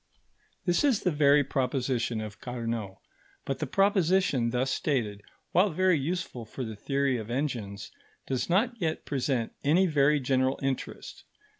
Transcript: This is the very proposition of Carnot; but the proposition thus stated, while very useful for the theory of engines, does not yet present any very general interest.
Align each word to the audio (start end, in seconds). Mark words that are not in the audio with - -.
This 0.65 0.83
is 0.83 1.03
the 1.03 1.11
very 1.11 1.43
proposition 1.43 2.21
of 2.21 2.41
Carnot; 2.41 2.95
but 3.45 3.59
the 3.59 3.67
proposition 3.67 4.49
thus 4.49 4.71
stated, 4.71 5.21
while 5.51 5.69
very 5.69 5.99
useful 5.99 6.43
for 6.43 6.63
the 6.63 6.75
theory 6.75 7.17
of 7.17 7.29
engines, 7.29 7.91
does 8.25 8.49
not 8.49 8.73
yet 8.81 9.05
present 9.05 9.53
any 9.63 9.85
very 9.85 10.19
general 10.19 10.59
interest. 10.63 11.23